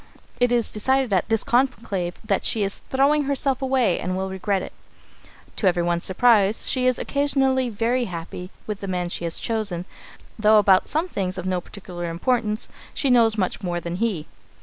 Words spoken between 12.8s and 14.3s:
she knows much more than he.